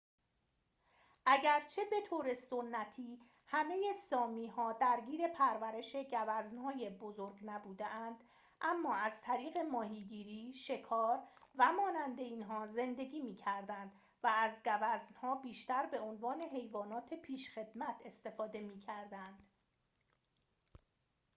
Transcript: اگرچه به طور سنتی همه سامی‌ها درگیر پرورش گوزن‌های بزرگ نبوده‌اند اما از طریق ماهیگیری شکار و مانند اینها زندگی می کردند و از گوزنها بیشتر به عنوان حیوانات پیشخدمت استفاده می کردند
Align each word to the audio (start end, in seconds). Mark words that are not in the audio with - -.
اگرچه 1.25 1.81
به 1.91 1.97
طور 2.09 2.33
سنتی 2.33 3.19
همه 3.47 3.75
سامی‌ها 4.09 4.73
درگیر 4.73 5.27
پرورش 5.27 5.95
گوزن‌های 5.95 6.89
بزرگ 6.89 7.39
نبوده‌اند 7.45 8.23
اما 8.61 8.95
از 8.95 9.21
طریق 9.21 9.57
ماهیگیری 9.57 10.53
شکار 10.53 11.19
و 11.55 11.71
مانند 11.71 12.19
اینها 12.19 12.67
زندگی 12.67 13.21
می 13.21 13.35
کردند 13.35 13.91
و 14.23 14.27
از 14.27 14.51
گوزنها 14.63 15.35
بیشتر 15.35 15.85
به 15.85 15.99
عنوان 15.99 16.41
حیوانات 16.41 17.13
پیشخدمت 17.13 18.01
استفاده 18.05 18.61
می 18.61 18.79
کردند 18.79 19.47